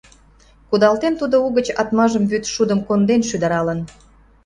[0.69, 3.79] Кудалтен тудо угыч атмажым Вӱд шудым конден шӱдыралын.